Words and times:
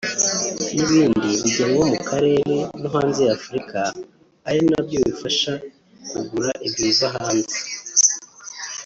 n’ibindi 0.75 1.27
bijyanwa 1.43 1.83
mu 1.93 1.99
Karere 2.09 2.55
no 2.81 2.87
hanze 2.93 3.21
ya 3.27 3.33
Afurika 3.37 3.79
ari 4.47 4.61
nabyo 4.71 4.97
bifasha 5.07 5.51
kugura 6.09 6.51
ibyo 6.67 6.83
biva 6.89 7.07
hanze 7.17 7.57